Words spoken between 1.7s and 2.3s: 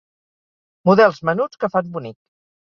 fan bonic.